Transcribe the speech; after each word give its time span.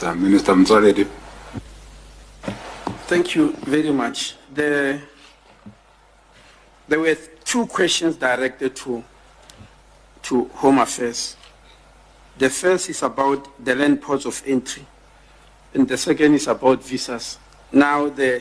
Uh, 0.00 0.14
Minister 0.14 0.54
Motsoaledi. 0.54 1.04
Thank 3.08 3.34
you 3.34 3.52
very 3.64 3.90
much. 3.90 4.36
The, 4.54 5.00
there 6.86 7.00
were 7.00 7.16
two 7.44 7.66
questions 7.66 8.14
directed 8.14 8.76
to, 8.76 9.02
to 10.22 10.44
Home 10.54 10.78
Affairs. 10.78 11.34
The 12.38 12.48
first 12.48 12.88
is 12.90 13.02
about 13.02 13.64
the 13.64 13.74
land 13.74 14.00
ports 14.00 14.24
of 14.24 14.40
entry, 14.46 14.86
and 15.74 15.88
the 15.88 15.96
second 15.98 16.34
is 16.34 16.46
about 16.46 16.80
visas. 16.84 17.36
Now, 17.72 18.08
the, 18.08 18.40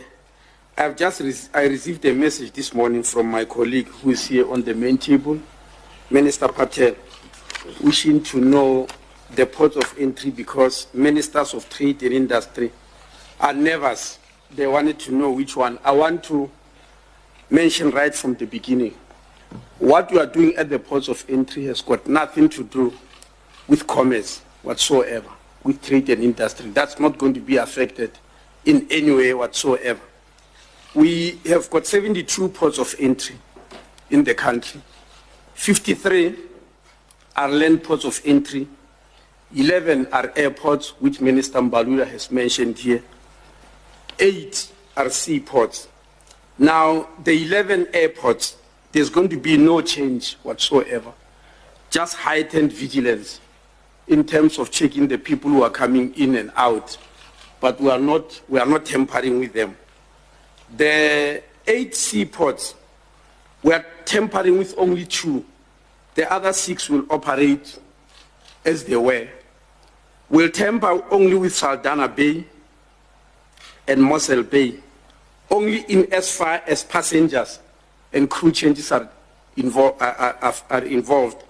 I've 0.78 0.96
just 0.96 1.22
re- 1.22 1.34
I 1.56 1.64
received 1.64 2.06
a 2.06 2.14
message 2.14 2.52
this 2.52 2.72
morning 2.72 3.02
from 3.02 3.32
my 3.32 3.46
colleague 3.46 3.88
who 3.88 4.12
is 4.12 4.28
here 4.28 4.48
on 4.52 4.62
the 4.62 4.76
main 4.76 5.00
table, 5.00 5.40
Minister 6.12 6.50
Patel, 6.50 6.96
wishing 7.82 8.22
to 8.26 8.40
know 8.40 8.88
the 9.32 9.46
ports 9.46 9.76
of 9.76 9.94
entry 9.98 10.32
because 10.32 10.88
ministers 10.94 11.54
of 11.54 11.70
trade 11.70 12.02
and 12.04 12.14
industry 12.14 12.72
are 13.40 13.54
nervous. 13.54 14.20
They 14.56 14.68
wanted 14.68 15.00
to 15.00 15.12
know 15.14 15.32
which 15.32 15.56
one. 15.56 15.80
I 15.84 15.92
want 15.92 16.24
to 16.26 16.50
mention 17.50 17.92
right 17.92 18.14
from 18.14 18.36
the 18.36 18.46
beginning. 18.46 18.96
What 19.80 20.12
we 20.12 20.20
are 20.20 20.26
doing 20.26 20.56
at 20.56 20.70
the 20.70 20.80
ports 20.80 21.08
of 21.08 21.24
entry 21.30 21.66
has 21.66 21.82
got 21.82 22.08
nothing 22.08 22.50
to 22.50 22.64
do 22.64 22.94
with 23.68 23.86
commerce 23.86 24.42
whatsoever, 24.64 25.30
with 25.64 25.82
trade 25.82 26.10
and 26.10 26.24
industry. 26.24 26.70
That's 26.72 27.00
not 27.00 27.18
going 27.18 27.34
to 27.34 27.40
be 27.40 27.58
affected 27.58 28.12
in 28.66 28.88
any 28.90 29.12
way 29.12 29.34
whatsoever. 29.34 30.00
We 30.96 31.40
have 31.46 31.70
got 31.70 31.86
72 31.86 32.50
ports 32.50 32.80
of 32.80 32.96
entry 33.00 33.36
in 34.10 34.24
the 34.24 34.34
country. 34.34 34.82
53 35.54 36.36
are 37.36 37.50
land 37.50 37.84
ports 37.84 38.06
of 38.06 38.20
entry. 38.26 38.68
11 39.56 40.08
are 40.12 40.32
airports, 40.36 40.90
which 41.00 41.22
Minister 41.22 41.60
Mbalula 41.60 42.06
has 42.08 42.30
mentioned 42.32 42.78
here. 42.78 43.02
Eight 44.20 44.72
are 44.96 45.10
seaports. 45.10 45.88
Now, 46.60 47.08
the 47.24 47.46
11 47.46 47.88
airports, 47.94 48.58
there's 48.92 49.10
going 49.10 49.30
to 49.30 49.38
be 49.38 49.58
no 49.58 49.82
change 49.82 50.36
whatsoever, 50.44 51.14
just 51.90 52.16
heightened 52.16 52.74
vigilance 52.74 53.40
in 54.08 54.24
terms 54.26 54.58
of 54.58 54.72
checking 54.72 55.08
the 55.08 55.18
people 55.18 55.52
who 55.52 55.64
are 55.64 55.70
coming 55.70 56.14
in 56.16 56.36
and 56.36 56.52
out. 56.56 56.98
But 57.60 57.80
we 57.80 57.90
are 57.90 58.00
not, 58.00 58.42
we 58.50 58.60
are 58.60 58.66
not 58.66 58.86
tampering 58.86 59.40
with 59.40 59.54
them. 59.54 59.78
The 60.76 61.44
eight 61.66 61.96
seaports, 61.96 62.76
we 63.64 63.74
are 63.74 63.86
tampering 64.06 64.58
with 64.58 64.74
only 64.78 65.06
two. 65.06 65.46
The 66.16 66.32
other 66.32 66.54
six 66.54 66.90
will 66.90 67.06
operate 67.10 67.80
as 68.68 68.84
they 68.84 68.98
were. 68.98 69.28
We'll 70.30 70.52
temper 70.52 71.04
only 71.10 71.36
with 71.36 71.54
Saldanha 71.54 72.14
Bay 72.14 72.46
and 73.88 74.02
Mossel 74.02 74.44
Bay, 74.44 74.76
only 75.50 75.80
in 75.88 76.12
as 76.14 76.36
far 76.36 76.62
as 76.68 76.84
passengers 76.84 77.60
and 78.12 78.30
crew 78.30 78.52
changes 78.52 78.92
are, 78.92 79.10
invol- 79.56 80.00
are, 80.02 80.54
are, 80.70 80.84
involved. 80.84 81.44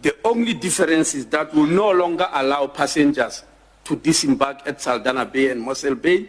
The 0.00 0.14
only 0.24 0.54
difference 0.54 1.14
is 1.14 1.26
that 1.26 1.52
we'll 1.52 1.66
no 1.66 1.90
longer 1.90 2.28
allow 2.32 2.68
passengers 2.68 3.42
to 3.84 3.96
disembark 3.96 4.60
at 4.66 4.78
Saldanha 4.78 5.30
Bay 5.30 5.50
and 5.50 5.60
Mossel 5.60 5.94
Bay, 5.94 6.28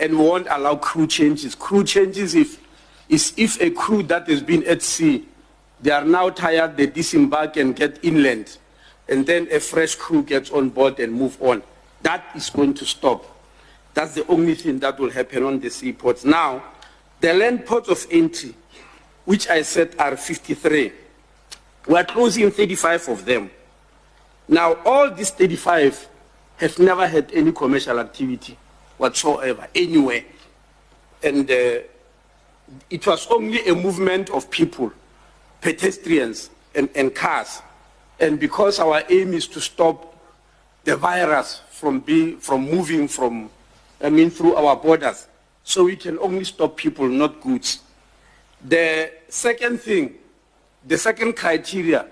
and 0.00 0.18
won't 0.18 0.46
allow 0.48 0.76
crew 0.76 1.06
changes. 1.06 1.54
Crew 1.54 1.84
changes 1.84 2.34
if, 2.34 2.60
is 3.08 3.34
if 3.36 3.60
a 3.60 3.70
crew 3.70 4.02
that 4.04 4.28
has 4.28 4.42
been 4.42 4.64
at 4.66 4.80
sea, 4.82 5.26
they 5.80 5.90
are 5.90 6.04
now 6.04 6.30
tired, 6.30 6.76
they 6.76 6.86
disembark 6.86 7.56
and 7.56 7.76
get 7.76 8.02
inland, 8.02 8.58
and 9.08 9.26
then 9.26 9.48
a 9.50 9.60
fresh 9.60 9.94
crew 9.94 10.22
gets 10.22 10.50
on 10.50 10.68
board 10.68 11.00
and 11.00 11.12
move 11.12 11.40
on. 11.40 11.62
That 12.02 12.24
is 12.34 12.50
going 12.50 12.74
to 12.74 12.84
stop. 12.84 13.24
That's 13.94 14.14
the 14.14 14.26
only 14.28 14.54
thing 14.54 14.78
that 14.80 14.98
will 14.98 15.10
happen 15.10 15.42
on 15.44 15.60
the 15.60 15.70
seaports. 15.70 16.24
Now, 16.24 16.62
the 17.20 17.34
land 17.34 17.66
ports 17.66 17.88
of 17.88 18.06
entry, 18.10 18.54
which 19.24 19.48
I 19.48 19.62
said 19.62 19.94
are 19.98 20.16
53, 20.16 20.92
we're 21.86 22.04
closing 22.04 22.50
35 22.50 23.08
of 23.08 23.24
them. 23.24 23.50
Now, 24.46 24.74
all 24.84 25.10
these 25.10 25.30
35 25.30 26.08
have 26.58 26.78
never 26.78 27.06
had 27.06 27.30
any 27.32 27.52
commercial 27.52 27.98
activity 27.98 28.56
whatsoever, 28.98 29.66
anywhere. 29.74 30.24
And 31.22 31.50
uh, 31.50 31.80
it 32.90 33.06
was 33.06 33.26
only 33.28 33.66
a 33.66 33.74
movement 33.74 34.30
of 34.30 34.50
people, 34.50 34.92
pedestrians, 35.60 36.50
and, 36.74 36.88
and 36.94 37.14
cars. 37.14 37.62
And 38.20 38.40
because 38.40 38.78
our 38.80 39.02
aim 39.08 39.32
is 39.32 39.46
to 39.48 39.60
stop 39.60 40.16
the 40.84 40.96
virus 40.96 41.62
from, 41.70 42.00
being, 42.00 42.38
from 42.38 42.68
moving 42.68 43.06
from, 43.06 43.50
I 44.00 44.10
mean, 44.10 44.30
through 44.30 44.54
our 44.54 44.76
borders, 44.76 45.28
so 45.62 45.84
we 45.84 45.96
can 45.96 46.18
only 46.18 46.44
stop 46.44 46.76
people, 46.76 47.06
not 47.06 47.40
goods. 47.40 47.80
The 48.64 49.12
second 49.28 49.80
thing, 49.80 50.14
the 50.86 50.98
second 50.98 51.36
criteria 51.36 52.06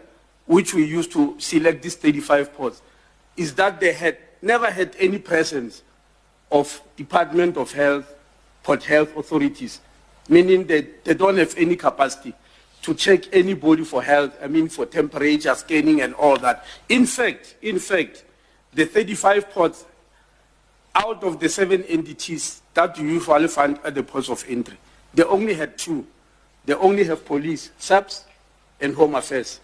which 0.47 0.75
we 0.75 0.85
use 0.85 1.09
to 1.09 1.35
select 1.39 1.83
these 1.83 1.97
35 1.97 2.55
ports 2.55 2.83
is 3.37 3.55
that 3.55 3.81
they 3.81 3.93
had 3.93 4.17
never 4.43 4.71
had 4.71 4.95
any 4.99 5.19
presence 5.19 5.83
of 6.53 6.81
Department 6.97 7.57
of 7.57 7.73
Health, 7.73 8.15
Port 8.63 8.85
Health 8.85 9.17
authorities, 9.17 9.81
meaning 10.29 10.67
that 10.67 11.05
they 11.05 11.15
don't 11.15 11.37
have 11.37 11.55
any 11.57 11.75
capacity 11.75 12.33
to 12.83 12.95
check 12.95 13.35
anybody 13.35 13.85
for 13.85 14.03
health, 14.03 14.37
I 14.43 14.47
mean 14.47 14.69
for 14.69 14.87
temperature 14.87 15.55
scanning 15.55 16.01
and 16.03 16.15
all 16.15 16.37
that. 16.39 16.65
In 16.89 17.07
fact, 17.07 17.57
in 17.63 17.79
fact, 17.79 18.25
the 18.73 18.85
35 18.85 19.51
ports 19.51 19.85
out 20.95 21.23
of 21.25 21.41
the 21.41 21.49
seven 21.49 21.83
entities 21.85 22.63
that 22.75 22.97
you 22.99 23.07
usually 23.07 23.49
find 23.49 23.79
at 23.85 23.95
the 23.95 24.03
ports 24.03 24.29
of 24.29 24.45
entry, 24.49 24.77
they 25.15 25.25
only 25.25 25.55
had 25.55 25.77
two. 25.77 26.07
They 26.65 26.75
only 26.75 27.05
have 27.05 27.25
police, 27.25 27.71
SAPS, 27.79 28.25
and 28.81 28.95
Home 28.95 29.15
Affairs. 29.15 29.61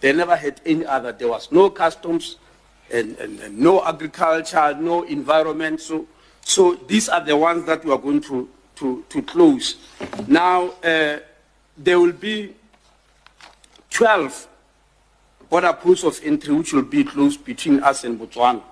They 0.00 0.12
never 0.12 0.36
had 0.36 0.60
any 0.64 0.86
other. 0.86 1.12
There 1.12 1.28
was 1.28 1.50
no 1.52 1.70
customs 1.70 2.36
and, 2.90 3.16
and, 3.18 3.40
and 3.40 3.58
no 3.58 3.84
agriculture, 3.84 4.74
no 4.74 5.02
environment. 5.02 5.80
So, 5.80 6.06
so 6.42 6.74
these 6.74 7.08
are 7.08 7.24
the 7.24 7.36
ones 7.36 7.66
that 7.66 7.84
we 7.84 7.92
are 7.92 7.98
going 7.98 8.20
to, 8.22 8.48
to, 8.76 9.04
to 9.08 9.22
close. 9.22 9.76
Now, 10.26 10.70
uh, 10.82 11.18
there 11.78 11.98
will 12.00 12.12
be 12.12 12.54
12 13.90 14.48
border 15.48 15.72
posts 15.72 16.04
of 16.04 16.20
entry 16.24 16.54
which 16.54 16.72
will 16.72 16.82
be 16.82 17.04
closed 17.04 17.44
between 17.44 17.82
us 17.82 18.04
and 18.04 18.20
Botswana. 18.20 18.62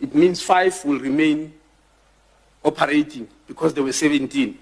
It 0.00 0.14
means 0.14 0.42
five 0.42 0.84
will 0.84 0.98
remain 0.98 1.52
operating 2.64 3.28
because 3.46 3.72
there 3.72 3.84
were 3.84 3.92
17. 3.92 4.58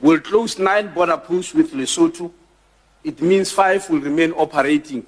We'll 0.00 0.20
close 0.20 0.58
nine 0.58 0.92
border 0.92 1.18
posts 1.18 1.54
with 1.54 1.72
Lesotho. 1.72 2.30
It 3.04 3.20
means 3.20 3.52
five 3.52 3.88
will 3.88 4.00
remain 4.00 4.32
operating 4.32 5.04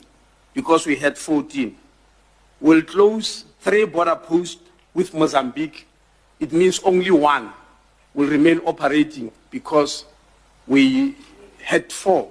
because 0.55 0.87
we 0.87 0.97
had 0.97 1.17
14. 1.17 1.77
We'll 2.61 2.83
close 2.83 3.45
three 3.61 3.85
border 3.87 4.17
posts 4.17 4.61
with 4.95 5.13
Mozambique. 5.15 5.87
It 6.39 6.53
means 6.53 6.81
only 6.85 7.11
one 7.11 7.53
will 8.15 8.29
remain 8.29 8.61
operating 8.61 9.31
because 9.51 10.05
we 10.67 11.17
had 11.63 11.93
four. 11.93 12.31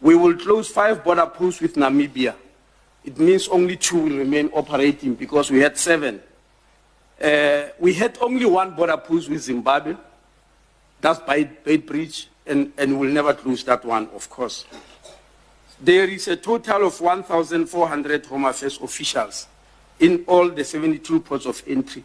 We 0.00 0.14
will 0.14 0.36
close 0.36 0.68
five 0.68 1.04
border 1.04 1.26
posts 1.26 1.60
with 1.60 1.74
Namibia. 1.76 2.34
It 3.04 3.18
means 3.18 3.48
only 3.48 3.76
two 3.76 3.98
will 3.98 4.18
remain 4.18 4.50
operating 4.52 5.14
because 5.14 5.50
we 5.50 5.60
had 5.60 5.76
seven. 5.76 6.20
Uh, 7.20 7.68
we 7.78 7.94
had 7.94 8.18
only 8.20 8.46
one 8.46 8.74
border 8.74 8.96
post 8.96 9.28
with 9.28 9.42
Zimbabwe. 9.42 9.94
That's 11.00 11.20
by 11.20 11.44
Beitbridge, 11.44 12.26
and, 12.46 12.72
and 12.76 12.98
we'll 12.98 13.10
never 13.10 13.34
close 13.34 13.64
that 13.64 13.84
one, 13.84 14.08
of 14.14 14.28
course. 14.28 14.64
There 15.80 16.04
is 16.04 16.28
a 16.28 16.36
total 16.36 16.86
of 16.86 17.00
1,400 17.00 18.26
Home 18.26 18.44
Affairs 18.44 18.78
officials 18.82 19.46
in 19.98 20.24
all 20.26 20.50
the 20.50 20.64
72 20.64 21.20
ports 21.20 21.46
of 21.46 21.62
entry. 21.66 22.04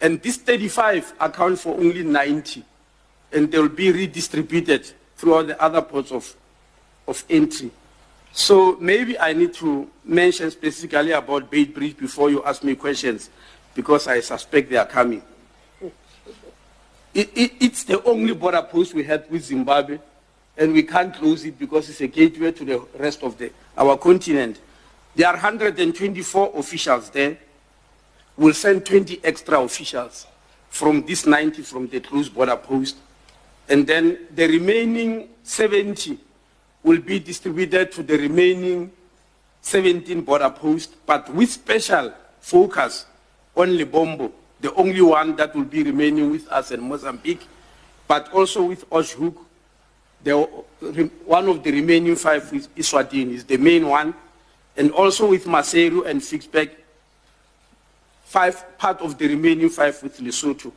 And 0.00 0.20
these 0.20 0.36
35 0.38 1.14
account 1.20 1.58
for 1.58 1.74
only 1.74 2.02
90, 2.02 2.62
and 3.32 3.50
they 3.50 3.58
will 3.58 3.68
be 3.68 3.92
redistributed 3.92 4.90
throughout 5.16 5.46
the 5.48 5.62
other 5.62 5.82
ports 5.82 6.12
of, 6.12 6.34
of 7.06 7.24
entry. 7.28 7.70
So 8.32 8.76
maybe 8.80 9.18
I 9.18 9.32
need 9.32 9.54
to 9.54 9.90
mention 10.04 10.50
specifically 10.50 11.12
about 11.12 11.50
Beitbridge 11.50 11.96
before 11.96 12.30
you 12.30 12.44
ask 12.44 12.62
me 12.62 12.74
questions, 12.74 13.30
because 13.74 14.06
I 14.06 14.20
suspect 14.20 14.70
they 14.70 14.76
are 14.76 14.86
coming. 14.86 15.22
It, 17.14 17.30
it, 17.34 17.52
it's 17.60 17.84
the 17.84 18.02
only 18.04 18.34
border 18.34 18.62
post 18.62 18.94
we 18.94 19.02
have 19.04 19.28
with 19.30 19.44
Zimbabwe, 19.44 19.98
and 20.56 20.72
we 20.72 20.82
can't 20.82 21.14
close 21.14 21.44
it 21.44 21.58
because 21.58 21.88
it's 21.88 22.00
a 22.00 22.06
gateway 22.06 22.52
to 22.52 22.64
the 22.64 22.78
rest 22.98 23.22
of 23.22 23.36
the, 23.38 23.50
our 23.76 23.96
continent. 23.96 24.60
There 25.16 25.26
are 25.26 25.34
124 25.34 26.52
officials 26.54 27.10
there. 27.10 27.38
We'll 28.36 28.54
send 28.54 28.86
20 28.86 29.20
extra 29.24 29.60
officials 29.60 30.26
from 30.68 31.04
this 31.04 31.26
90 31.26 31.62
from 31.62 31.88
the 31.88 32.00
closed 32.00 32.32
border 32.34 32.56
post. 32.56 32.96
And 33.68 33.86
then 33.86 34.18
the 34.34 34.46
remaining 34.46 35.28
70 35.42 36.18
will 36.82 37.00
be 37.00 37.18
distributed 37.18 37.92
to 37.92 38.02
the 38.02 38.16
remaining 38.16 38.90
17 39.60 40.22
border 40.22 40.50
posts, 40.50 40.94
but 41.04 41.32
with 41.34 41.50
special 41.50 42.12
focus 42.40 43.06
on 43.54 43.68
Lebombo, 43.76 44.32
the 44.60 44.72
only 44.74 45.02
one 45.02 45.36
that 45.36 45.54
will 45.54 45.64
be 45.64 45.82
remaining 45.82 46.30
with 46.30 46.48
us 46.48 46.70
in 46.70 46.80
Mozambique, 46.80 47.46
but 48.06 48.32
also 48.32 48.64
with 48.64 48.88
Oshoek, 48.90 49.36
the, 50.24 50.40
one 51.24 51.48
of 51.48 51.62
the 51.62 51.70
remaining 51.70 52.16
five 52.16 52.50
with 52.50 52.74
Eswatini 52.74 53.34
is 53.34 53.44
the 53.44 53.56
main 53.56 53.86
one, 53.86 54.14
and 54.76 54.90
also 54.92 55.28
with 55.28 55.44
Maseru 55.44 56.06
and 56.06 56.20
Ficksburg, 56.20 56.70
five, 58.24 58.78
part 58.78 59.00
of 59.00 59.18
the 59.18 59.28
remaining 59.28 59.68
five 59.68 60.02
with 60.02 60.18
Lesotho, 60.18 60.72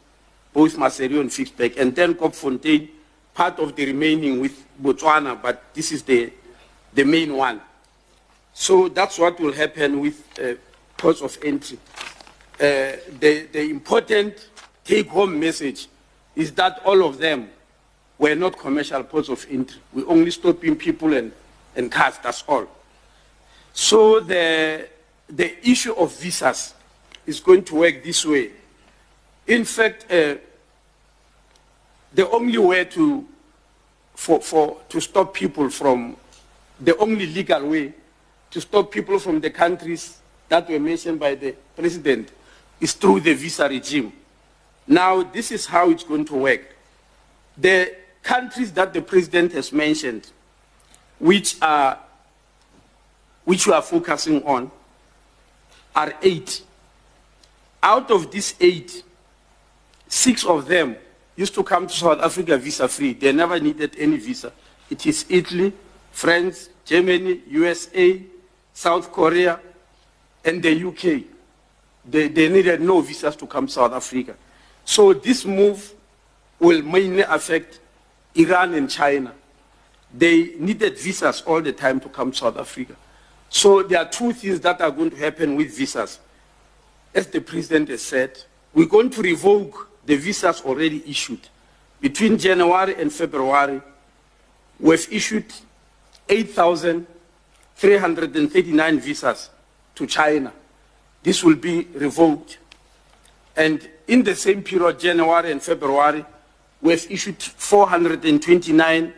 both 0.54 0.76
Maseru 0.76 1.22
and 1.22 1.30
Ficksburg, 1.30 1.78
and 1.78 1.96
then 1.96 2.14
Kopfontein, 2.14 2.90
part 3.34 3.60
of 3.60 3.76
the 3.76 3.86
remaining 3.86 4.42
with 4.42 4.66
Botswana, 4.82 5.42
but 5.42 5.74
this 5.74 5.92
is 5.92 6.04
the, 6.04 6.32
the 6.94 7.04
main 7.04 7.36
one. 7.36 7.62
So 8.54 8.90
that's 8.90 9.18
what 9.18 9.40
will 9.40 9.54
happen 9.54 10.02
with 10.02 10.40
uh, 10.40 10.56
ports 10.98 11.22
of 11.22 11.38
entry. 11.44 11.78
Uh, 12.56 12.98
the, 13.20 13.48
the 13.52 13.70
important 13.70 14.50
take-home 14.84 15.40
message 15.40 15.88
is 16.36 16.52
that 16.54 16.82
all 16.86 17.04
of 17.04 17.18
them 17.18 17.50
were 18.18 18.36
not 18.36 18.58
commercial 18.58 19.04
ports 19.04 19.30
of 19.30 19.46
entry. 19.50 19.80
We 19.94 20.04
only 20.04 20.32
stopping 20.32 20.76
people 20.76 21.14
and, 21.14 21.32
and 21.76 21.92
cars, 21.92 22.20
that's 22.22 22.44
all. 22.48 22.68
So 23.74 24.20
the, 24.20 24.88
the 25.30 25.70
issue 25.70 25.94
of 25.94 26.14
visas 26.20 26.74
is 27.26 27.40
going 27.40 27.64
to 27.64 27.76
work 27.76 28.04
this 28.04 28.26
way. 28.26 28.52
In 29.52 29.66
fact, 29.66 30.10
uh, 30.10 30.36
the 32.14 32.30
only 32.30 32.58
way 32.58 32.86
to, 32.86 33.28
for, 34.16 34.40
for, 34.40 34.78
to 34.88 35.02
stop 35.02 35.34
people 35.34 35.70
from, 35.70 36.16
the 36.80 36.96
only 36.96 37.26
legal 37.26 37.68
way 37.68 37.92
to 38.50 38.62
stop 38.62 38.90
people 38.90 39.20
from 39.20 39.42
the 39.42 39.50
countries 39.50 40.20
that 40.48 40.70
were 40.70 40.80
mentioned 40.80 41.20
by 41.20 41.36
the 41.36 41.54
president 41.76 42.32
is 42.80 42.94
through 42.94 43.20
the 43.20 43.34
visa 43.34 43.68
regime. 43.68 44.14
Now, 44.88 45.22
this 45.22 45.52
is 45.52 45.66
how 45.66 45.90
it's 45.90 46.06
going 46.06 46.24
to 46.28 46.36
work. 46.36 46.74
The 47.58 47.94
countries 48.24 48.72
that 48.72 48.94
the 48.94 49.02
president 49.02 49.52
has 49.52 49.74
mentioned, 49.74 50.32
which 51.20 51.62
are 51.62 52.00
which 53.44 53.68
we 53.68 53.74
are 53.74 53.82
focusing 53.82 54.44
on, 54.44 54.72
are 55.94 56.14
eight. 56.22 56.64
Out 57.84 58.12
of 58.12 58.32
these 58.32 58.56
eight, 58.62 59.04
six 60.12 60.44
of 60.44 60.68
them 60.68 60.98
used 61.38 61.56
to 61.56 61.64
come 61.64 61.88
to 61.88 61.94
South 61.94 62.20
Africa 62.20 62.58
visa 62.58 62.88
free. 62.88 63.14
They 63.14 63.32
never 63.32 63.60
needed 63.60 63.96
any 63.98 64.18
visa. 64.18 64.52
It 64.90 65.06
is 65.06 65.26
Italy, 65.30 65.72
France, 66.12 66.70
Germany, 66.86 67.42
USA, 67.48 68.22
South 68.74 69.12
Korea, 69.12 69.60
and 70.44 70.62
the 70.62 70.86
UK. 70.86 71.24
They, 72.06 72.28
they 72.28 72.50
needed 72.50 72.82
no 72.82 73.00
visas 73.00 73.36
to 73.38 73.48
come 73.48 73.68
to 73.68 73.72
South 73.72 73.94
Africa. 73.94 74.36
So 74.84 75.14
this 75.14 75.46
move 75.46 75.94
will 76.60 76.82
mainly 76.82 77.22
affect 77.22 77.80
Iran 78.36 78.74
and 78.74 78.90
China. 78.90 79.34
They 80.14 80.56
needed 80.60 80.98
visas 80.98 81.42
all 81.44 81.62
the 81.62 81.72
time 81.72 82.02
to 82.02 82.10
come 82.10 82.32
to 82.32 82.38
South 82.38 82.58
Africa. 82.58 82.96
So 83.50 83.82
there 83.84 84.00
are 84.00 84.10
two 84.10 84.34
things 84.34 84.60
that 84.62 84.82
are 84.82 84.92
going 84.92 85.12
to 85.12 85.16
happen 85.18 85.56
with 85.56 85.76
visas. 85.76 86.20
As 87.16 87.28
the 87.28 87.40
president 87.40 87.88
has 87.90 88.02
said, 88.02 88.38
we're 88.74 88.88
going 88.88 89.10
to 89.12 89.22
revoke 89.22 89.91
the 90.06 90.16
visas 90.16 90.62
already 90.62 91.04
issued. 91.10 91.50
Between 92.00 92.38
January 92.38 92.96
and 93.00 93.12
February, 93.14 93.82
we've 94.80 95.08
issued 95.12 95.46
8,339 96.28 99.00
visas 99.00 99.50
to 99.96 100.06
China. 100.08 100.52
This 101.22 101.44
will 101.44 101.56
be 101.56 101.88
revoked. 101.94 102.58
And 103.56 103.88
in 104.08 104.24
the 104.24 104.36
same 104.36 104.64
period, 104.64 105.00
January 105.00 105.52
and 105.52 105.62
February, 105.62 106.26
we've 106.82 107.12
issued 107.12 107.40
429 107.42 109.14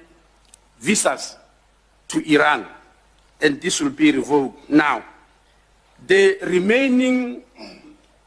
visas 0.80 1.38
to 2.10 2.34
Iran, 2.34 2.66
and 3.42 3.62
this 3.62 3.80
will 3.80 3.92
be 3.92 4.12
revoked. 4.12 4.70
Now, 4.70 5.06
the 6.06 6.38
remaining 6.44 7.44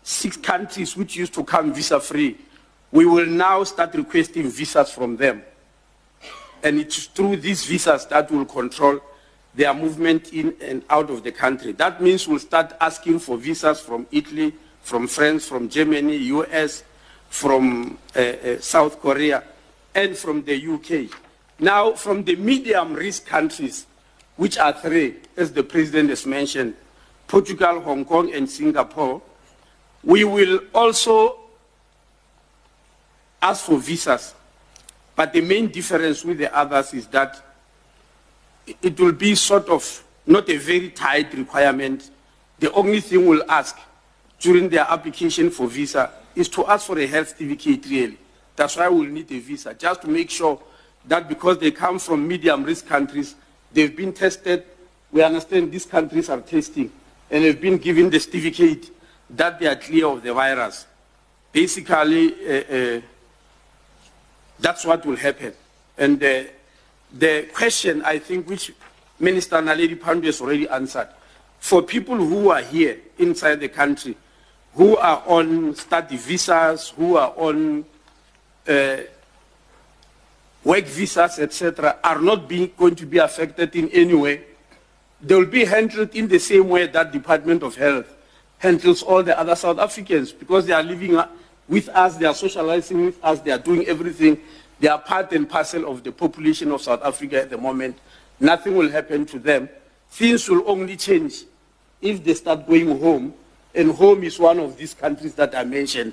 six 0.02 0.38
countries 0.38 0.96
which 0.96 1.16
used 1.16 1.34
to 1.34 1.44
come 1.44 1.74
visa-free, 1.74 2.38
we 2.96 3.04
will 3.04 3.26
now 3.26 3.62
start 3.62 3.94
requesting 3.94 4.48
visas 4.48 4.90
from 4.90 5.18
them. 5.18 5.42
And 6.62 6.80
it's 6.80 7.04
through 7.04 7.36
these 7.36 7.66
visas 7.66 8.06
that 8.06 8.30
will 8.30 8.46
control 8.46 9.00
their 9.54 9.74
movement 9.74 10.32
in 10.32 10.56
and 10.62 10.82
out 10.88 11.10
of 11.10 11.22
the 11.22 11.30
country. 11.30 11.72
That 11.72 12.00
means 12.00 12.26
we'll 12.26 12.38
start 12.38 12.72
asking 12.80 13.18
for 13.18 13.36
visas 13.36 13.80
from 13.80 14.06
Italy, 14.10 14.54
from 14.80 15.08
France, 15.08 15.46
from 15.46 15.68
Germany, 15.68 16.16
US, 16.38 16.84
from 17.28 17.98
uh, 18.16 18.18
uh, 18.18 18.60
South 18.60 18.98
Korea, 18.98 19.44
and 19.94 20.16
from 20.16 20.42
the 20.44 20.56
UK. 20.56 21.14
Now, 21.58 21.92
from 21.92 22.24
the 22.24 22.36
medium 22.36 22.94
risk 22.94 23.26
countries, 23.26 23.84
which 24.36 24.56
are 24.56 24.72
three, 24.72 25.16
as 25.36 25.52
the 25.52 25.62
president 25.62 26.08
has 26.08 26.24
mentioned, 26.24 26.72
Portugal, 27.28 27.78
Hong 27.82 28.06
Kong, 28.06 28.32
and 28.32 28.48
Singapore, 28.48 29.20
we 30.02 30.24
will 30.24 30.60
also 30.74 31.45
ask 33.46 33.64
for 33.64 33.78
visas. 33.78 34.34
But 35.14 35.32
the 35.32 35.40
main 35.40 35.68
difference 35.68 36.24
with 36.24 36.38
the 36.38 36.54
others 36.54 36.92
is 36.92 37.06
that 37.08 37.42
it 38.82 38.98
will 38.98 39.12
be 39.12 39.34
sort 39.34 39.68
of 39.68 40.04
not 40.26 40.48
a 40.50 40.56
very 40.56 40.90
tight 40.90 41.32
requirement. 41.34 42.10
The 42.58 42.72
only 42.72 43.00
thing 43.00 43.26
we'll 43.26 43.48
ask 43.50 43.78
during 44.40 44.68
their 44.68 44.86
application 44.88 45.50
for 45.50 45.68
visa 45.68 46.10
is 46.34 46.48
to 46.50 46.66
ask 46.66 46.86
for 46.86 46.98
a 46.98 47.06
health 47.06 47.28
certificate 47.28 47.86
really. 47.88 48.18
That's 48.56 48.76
why 48.76 48.88
we'll 48.88 49.04
need 49.04 49.30
a 49.30 49.38
visa, 49.38 49.74
just 49.74 50.02
to 50.02 50.08
make 50.08 50.30
sure 50.30 50.60
that 51.06 51.28
because 51.28 51.58
they 51.58 51.70
come 51.70 51.98
from 51.98 52.26
medium 52.26 52.64
risk 52.64 52.86
countries, 52.86 53.34
they've 53.72 53.94
been 53.94 54.12
tested. 54.12 54.64
We 55.12 55.22
understand 55.22 55.70
these 55.70 55.86
countries 55.86 56.28
are 56.28 56.40
testing 56.40 56.90
and 57.30 57.44
have 57.44 57.60
been 57.60 57.78
given 57.78 58.10
the 58.10 58.18
certificate 58.18 58.90
that 59.30 59.58
they 59.60 59.66
are 59.66 59.76
clear 59.76 60.06
of 60.06 60.22
the 60.22 60.32
virus. 60.32 60.86
Basically, 61.52 62.34
uh, 62.34 62.74
uh, 62.74 63.00
that's 64.58 64.84
what 64.84 65.04
will 65.04 65.16
happen. 65.16 65.52
And 65.98 66.22
uh, 66.22 66.44
the 67.12 67.48
question, 67.52 68.02
I 68.04 68.18
think, 68.18 68.48
which 68.48 68.72
Minister 69.18 69.56
Naledi 69.56 69.98
Pandor 69.98 70.26
has 70.26 70.40
already 70.40 70.68
answered, 70.68 71.08
for 71.58 71.82
people 71.82 72.16
who 72.16 72.50
are 72.50 72.62
here 72.62 72.98
inside 73.18 73.60
the 73.60 73.68
country, 73.68 74.16
who 74.74 74.96
are 74.96 75.22
on 75.26 75.74
study 75.74 76.16
visas, 76.16 76.90
who 76.90 77.16
are 77.16 77.32
on 77.36 77.84
uh, 78.68 78.96
work 80.64 80.84
visas, 80.84 81.38
etc., 81.38 81.98
are 82.04 82.20
not 82.20 82.48
being, 82.48 82.70
going 82.76 82.94
to 82.94 83.06
be 83.06 83.18
affected 83.18 83.74
in 83.74 83.88
any 83.90 84.14
way. 84.14 84.42
They 85.22 85.34
will 85.34 85.46
be 85.46 85.64
handled 85.64 86.14
in 86.14 86.28
the 86.28 86.38
same 86.38 86.68
way 86.68 86.88
that 86.88 87.12
Department 87.12 87.62
of 87.62 87.74
Health 87.76 88.14
handles 88.58 89.02
all 89.02 89.22
the 89.22 89.38
other 89.38 89.56
South 89.56 89.78
Africans 89.78 90.32
because 90.32 90.66
they 90.66 90.72
are 90.72 90.82
living 90.82 91.16
with 91.68 91.88
us, 91.88 92.16
they 92.16 92.26
are 92.26 92.34
socializing 92.34 93.06
with 93.06 93.24
us, 93.24 93.40
they 93.40 93.50
are 93.50 93.58
doing 93.58 93.86
everything 93.86 94.40
they 94.78 94.88
are 94.88 94.98
part 94.98 95.32
and 95.32 95.48
parcel 95.48 95.90
of 95.90 96.04
the 96.04 96.12
population 96.12 96.70
of 96.70 96.82
South 96.82 97.02
Africa 97.02 97.42
at 97.42 97.50
the 97.50 97.56
moment. 97.56 97.98
Nothing 98.38 98.76
will 98.76 98.90
happen 98.90 99.24
to 99.26 99.38
them. 99.38 99.68
Things 100.10 100.48
will 100.48 100.68
only 100.68 100.96
change 100.96 101.44
if 102.02 102.22
they 102.22 102.34
start 102.34 102.66
going 102.66 103.00
home, 103.00 103.32
and 103.74 103.90
home 103.92 104.22
is 104.22 104.38
one 104.38 104.58
of 104.58 104.76
these 104.76 104.92
countries 104.92 105.34
that 105.34 105.54
I 105.54 105.64
mentioned, 105.64 106.12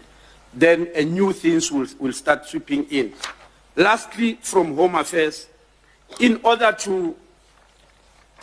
then 0.53 0.87
a 0.95 1.03
new 1.03 1.33
things 1.33 1.71
will, 1.71 1.87
will 1.99 2.13
start 2.13 2.45
sweeping 2.45 2.85
in. 2.85 3.13
Lastly, 3.75 4.39
from 4.41 4.75
Home 4.75 4.95
Affairs, 4.95 5.47
in 6.19 6.39
order 6.43 6.71
to 6.71 7.15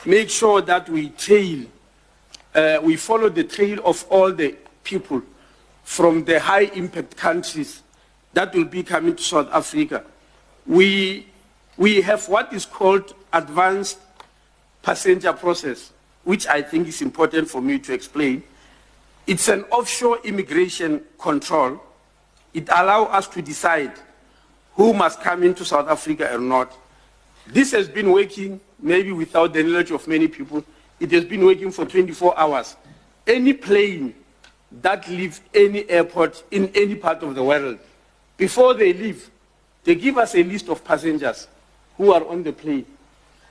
make 0.05 0.29
sure 0.29 0.61
that 0.61 0.89
we 0.89 1.11
trail, 1.11 1.65
uh, 2.55 2.79
we 2.83 2.97
follow 2.97 3.31
the 3.31 3.45
trail 3.45 3.81
of 3.85 4.05
all 4.11 4.33
the 4.33 4.57
people 4.85 5.23
from 5.91 6.25
the 6.25 6.39
high 6.39 6.71
impact 6.77 7.17
countries 7.17 7.83
that 8.33 8.55
will 8.55 8.65
be 8.65 8.81
coming 8.81 9.17
to 9.17 9.23
South 9.25 9.49
Africa. 9.53 10.05
We, 10.65 11.27
we 11.77 12.01
have 12.03 12.29
what 12.29 12.53
is 12.53 12.65
called 12.65 13.13
advanced 13.33 13.99
passenger 14.83 15.33
process, 15.33 15.91
which 16.23 16.47
I 16.47 16.63
think 16.63 16.87
is 16.87 17.03
important 17.03 17.51
for 17.51 17.61
me 17.61 17.81
to 17.81 17.93
explain. 17.93 18.45
It's 19.27 19.49
an 19.49 19.65
offshore 19.65 20.21
immigration 20.23 21.03
control. 21.19 21.83
It 22.55 22.69
allows 22.69 23.09
us 23.09 23.27
to 23.27 23.43
decide 23.43 23.95
who 24.75 24.95
must 24.95 25.21
come 25.21 25.43
into 25.43 25.65
South 25.65 25.89
Africa 25.89 26.33
or 26.33 26.39
not. 26.39 26.73
This 27.49 27.73
has 27.73 27.89
been 27.89 28.13
working, 28.13 28.61
maybe 28.79 29.11
without 29.11 29.53
the 29.53 29.65
knowledge 29.65 29.91
of 29.91 30.07
many 30.07 30.29
people, 30.29 30.65
it 31.01 31.11
has 31.11 31.25
been 31.25 31.45
working 31.45 31.73
for 31.73 31.85
24 31.85 32.39
hours. 32.39 32.77
Any 33.27 33.55
plane 33.55 34.15
that 34.73 35.09
leave 35.09 35.41
any 35.55 35.89
airport 35.89 36.45
in 36.51 36.71
any 36.75 36.95
part 36.95 37.23
of 37.23 37.35
the 37.35 37.43
world 37.43 37.79
before 38.41 38.73
they 38.73 38.95
leave, 38.95 39.31
they 39.85 39.95
give 39.95 40.17
us 40.17 40.35
a 40.35 40.43
list 40.43 40.71
of 40.71 40.83
passengers 40.83 41.47
who 41.99 42.11
are 42.11 42.27
on 42.27 42.43
the 42.43 42.55
plane. 42.55 42.87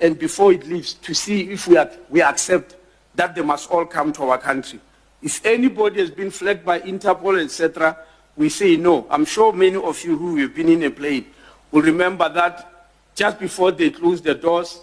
And 0.01 0.17
before 0.17 0.51
it 0.51 0.65
leaves, 0.65 0.95
to 0.95 1.13
see 1.13 1.51
if 1.51 1.67
we, 1.67 1.77
are, 1.77 1.91
we 2.09 2.23
accept 2.23 2.75
that 3.13 3.35
they 3.35 3.43
must 3.43 3.69
all 3.69 3.85
come 3.85 4.11
to 4.13 4.23
our 4.23 4.39
country. 4.39 4.79
If 5.21 5.45
anybody 5.45 5.99
has 5.99 6.09
been 6.09 6.31
flagged 6.31 6.65
by 6.65 6.79
Interpol, 6.79 7.39
etc., 7.39 7.97
we 8.35 8.49
say 8.49 8.77
no. 8.77 9.05
I'm 9.11 9.25
sure 9.25 9.53
many 9.53 9.75
of 9.75 10.03
you 10.03 10.17
who 10.17 10.37
have 10.37 10.55
been 10.55 10.69
in 10.69 10.81
a 10.81 10.89
plane 10.89 11.27
will 11.71 11.83
remember 11.83 12.27
that 12.27 12.89
just 13.13 13.37
before 13.37 13.71
they 13.71 13.91
close 13.91 14.23
the 14.23 14.33
doors, 14.33 14.81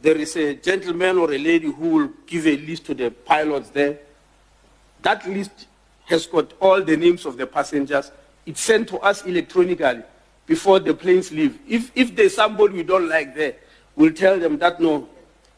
there 0.00 0.16
is 0.16 0.34
a 0.36 0.54
gentleman 0.54 1.18
or 1.18 1.30
a 1.34 1.38
lady 1.38 1.70
who 1.70 1.88
will 1.90 2.10
give 2.26 2.46
a 2.46 2.56
list 2.56 2.86
to 2.86 2.94
the 2.94 3.10
pilots 3.10 3.68
there. 3.70 3.98
That 5.02 5.28
list 5.28 5.66
has 6.06 6.26
got 6.26 6.52
all 6.60 6.82
the 6.82 6.96
names 6.96 7.26
of 7.26 7.36
the 7.36 7.46
passengers. 7.46 8.10
It's 8.46 8.60
sent 8.60 8.88
to 8.88 8.98
us 8.98 9.24
electronically 9.24 10.02
before 10.46 10.80
the 10.80 10.94
planes 10.94 11.30
leave. 11.30 11.58
If, 11.68 11.92
if 11.94 12.16
there's 12.16 12.34
somebody 12.34 12.74
we 12.74 12.82
don't 12.82 13.08
like 13.08 13.34
there, 13.34 13.56
we'll 13.94 14.12
tell 14.12 14.38
them 14.38 14.58
that 14.58 14.80
no, 14.80 15.08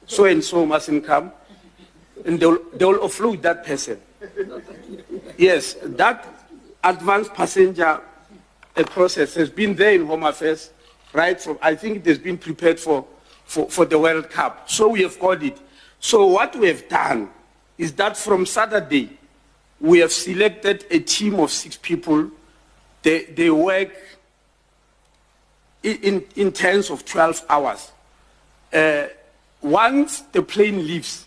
so 0.07 0.25
and 0.25 0.43
so 0.43 0.67
mustn't 0.67 1.05
come. 1.05 1.33
And 2.25 2.39
they'll, 2.39 2.59
they'll 2.75 2.99
offload 2.99 3.43
that 3.43 3.65
person. 3.65 4.01
Yes, 5.39 5.77
that 5.83 6.27
advanced 6.83 7.33
passenger 7.33 8.01
uh, 8.77 8.85
process 8.85 9.35
has 9.35 9.51
been 9.51 9.75
there 9.75 9.95
in 9.95 10.07
Home 10.07 10.25
Affairs, 10.25 10.71
right? 11.13 11.41
From, 11.41 11.59
I 11.63 11.75
think 11.75 11.99
it 11.99 12.07
has 12.07 12.19
been 12.19 12.37
prepared 12.37 12.81
for, 12.81 13.07
for, 13.45 13.71
for 13.71 13.85
the 13.85 13.99
World 13.99 14.29
Cup. 14.29 14.69
So 14.69 14.89
we 14.89 15.03
have 15.03 15.19
got 15.19 15.43
it. 15.43 15.59
So 16.01 16.27
what 16.27 16.57
we 16.57 16.69
have 16.69 16.89
done 16.89 17.31
is 17.79 17.93
that 17.95 18.17
from 18.17 18.45
Saturday, 18.45 19.19
we 19.81 20.01
have 20.01 20.13
selected 20.13 20.85
a 20.91 20.99
team 21.01 21.41
of 21.41 21.51
six 21.51 21.77
people. 21.77 22.31
They, 23.03 23.25
they 23.25 23.51
work 23.51 23.91
in, 25.83 26.25
in, 26.37 26.53
terms 26.53 26.91
of 26.91 27.05
12 27.05 27.47
hours. 27.49 27.91
Uh, 28.73 29.07
once 29.63 30.21
the 30.33 30.43
plane 30.43 30.87
leaves, 30.87 31.25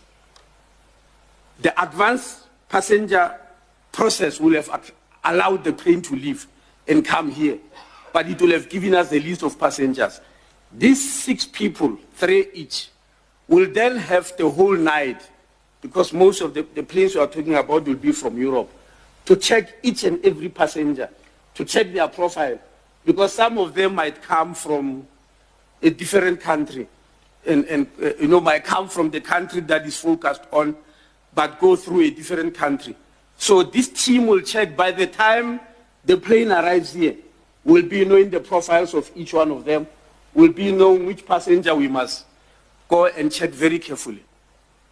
the 1.60 1.82
advanced 1.82 2.46
passenger 2.68 3.34
process 3.90 4.40
will 4.40 4.54
have 4.54 4.92
allowed 5.24 5.64
the 5.64 5.72
plane 5.72 6.02
to 6.02 6.14
leave 6.14 6.46
and 6.86 7.04
come 7.04 7.30
here. 7.30 7.58
But 8.12 8.28
it 8.28 8.40
will 8.40 8.52
have 8.52 8.68
given 8.68 8.94
us 8.94 9.12
a 9.12 9.18
list 9.18 9.42
of 9.42 9.58
passengers. 9.58 10.20
These 10.72 11.12
six 11.12 11.44
people, 11.46 11.98
three 12.14 12.48
each, 12.52 12.90
will 13.48 13.70
then 13.70 13.96
have 13.96 14.36
the 14.36 14.48
whole 14.48 14.76
night, 14.76 15.28
because 15.84 16.14
most 16.14 16.40
of 16.40 16.54
the, 16.54 16.62
the 16.74 16.82
planes 16.82 17.14
we 17.14 17.20
are 17.20 17.26
talking 17.26 17.54
about 17.54 17.84
will 17.84 17.94
be 17.94 18.10
from 18.10 18.38
Europe, 18.38 18.70
to 19.26 19.36
check 19.36 19.74
each 19.82 20.04
and 20.04 20.24
every 20.24 20.48
passenger, 20.48 21.10
to 21.54 21.62
check 21.62 21.92
their 21.92 22.08
profile, 22.08 22.58
because 23.04 23.34
some 23.34 23.58
of 23.58 23.74
them 23.74 23.94
might 23.94 24.22
come 24.22 24.54
from 24.54 25.06
a 25.82 25.90
different 25.90 26.40
country. 26.40 26.88
And, 27.44 27.66
and 27.66 27.86
uh, 28.02 28.14
you 28.18 28.28
know, 28.28 28.40
might 28.40 28.64
come 28.64 28.88
from 28.88 29.10
the 29.10 29.20
country 29.20 29.60
that 29.60 29.84
is 29.84 29.98
focused 29.98 30.44
on, 30.50 30.74
but 31.34 31.60
go 31.60 31.76
through 31.76 32.00
a 32.00 32.10
different 32.10 32.54
country. 32.54 32.96
So 33.36 33.62
this 33.62 33.88
team 33.88 34.26
will 34.26 34.40
check. 34.40 34.74
By 34.74 34.90
the 34.90 35.06
time 35.06 35.60
the 36.02 36.16
plane 36.16 36.50
arrives 36.50 36.94
here, 36.94 37.16
we'll 37.62 37.86
be 37.86 38.06
knowing 38.06 38.30
the 38.30 38.40
profiles 38.40 38.94
of 38.94 39.10
each 39.14 39.34
one 39.34 39.50
of 39.50 39.66
them, 39.66 39.86
we'll 40.32 40.52
be 40.52 40.72
knowing 40.72 41.04
which 41.04 41.26
passenger 41.26 41.74
we 41.74 41.88
must 41.88 42.24
go 42.88 43.04
and 43.04 43.30
check 43.30 43.50
very 43.50 43.78
carefully. 43.78 44.22